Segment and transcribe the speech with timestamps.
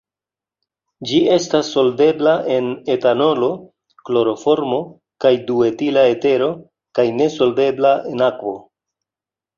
[1.09, 3.51] Ĝi estas solvebla en etanolo,
[4.09, 4.79] kloroformo
[5.27, 6.49] kaj duetila etero
[7.01, 8.57] kaj ne solvebla en akvo.